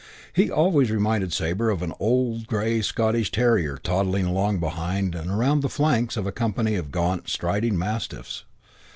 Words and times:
He 0.33 0.49
always 0.49 0.89
reminded 0.89 1.31
Sabre 1.31 1.69
of 1.69 1.83
a 1.83 1.85
grey 1.85 1.93
old 1.99 2.47
Scotch 2.85 3.29
terrier 3.31 3.77
toddling 3.77 4.25
along 4.25 4.59
behind 4.59 5.13
and 5.13 5.29
around 5.29 5.61
the 5.61 5.69
flanks 5.69 6.17
of 6.17 6.25
a 6.25 6.31
company 6.31 6.73
of 6.73 6.89
gaunt, 6.89 7.29
striding 7.29 7.77
mastiffs. 7.77 8.43